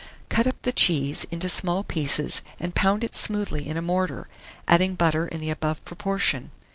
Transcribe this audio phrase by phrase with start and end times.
[0.29, 4.27] Cut up the cheese into small pieces, and pound it smoothly in a mortar,
[4.67, 6.49] adding butter in the above proportion.